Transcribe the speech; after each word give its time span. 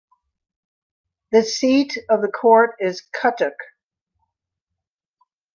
The 1.31 1.43
seat 1.43 1.95
of 2.09 2.23
the 2.23 2.27
court 2.31 2.75
is 2.79 3.03
Cuttack. 3.15 3.53